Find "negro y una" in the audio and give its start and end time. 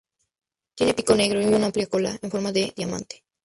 1.13-1.67